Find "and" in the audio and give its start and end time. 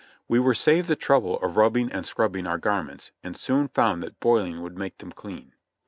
1.91-2.07, 3.21-3.37